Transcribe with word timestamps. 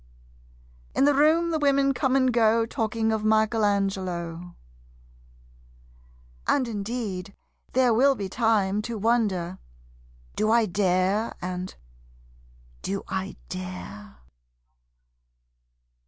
In 0.95 1.05
the 1.05 1.13
room 1.13 1.51
the 1.51 1.59
women 1.59 1.93
come 1.93 2.15
and 2.15 2.33
go 2.33 2.65
Talking 2.65 3.11
of 3.11 3.23
Michelangelo. 3.23 4.55
And 6.47 6.67
indeed 6.67 7.35
there 7.73 7.93
will 7.93 8.15
be 8.15 8.27
time 8.27 8.81
To 8.81 8.97
wonder, 8.97 9.59
"Do 10.35 10.49
I 10.49 10.65
dare?" 10.65 11.35
and, 11.39 11.75
"Do 12.81 13.03
I 13.09 13.35
dare?" 13.47 14.17